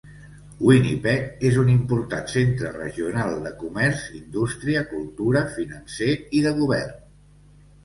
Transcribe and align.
Winnipeg 0.67 1.43
és 1.49 1.59
un 1.63 1.69
important 1.73 2.25
centre 2.37 2.71
regional 2.79 3.37
de 3.45 3.53
comerç, 3.61 4.03
indústria, 4.23 4.83
cultura, 4.97 5.45
financer 5.61 6.11
i 6.41 6.45
de 6.49 6.57
govern. 6.65 7.01